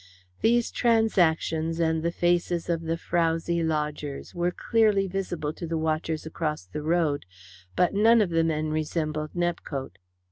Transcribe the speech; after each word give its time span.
These 0.41 0.71
transactions, 0.71 1.79
and 1.79 2.01
the 2.01 2.11
faces 2.11 2.69
of 2.71 2.81
the 2.81 2.97
frowzy 2.97 3.61
lodgers 3.61 4.33
were 4.33 4.49
clearly 4.49 5.05
visible 5.05 5.53
to 5.53 5.67
the 5.67 5.77
watchers 5.77 6.25
across 6.25 6.65
the 6.65 6.81
road, 6.81 7.27
but 7.75 7.93
none 7.93 8.19
of 8.19 8.31
the 8.31 8.43
men 8.43 8.71
resembled 8.71 9.35
Nepcote. 9.35 9.99